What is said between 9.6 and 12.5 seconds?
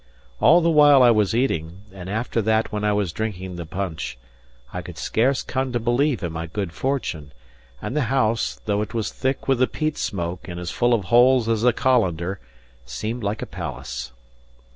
peat smoke and as full of holes as a colander,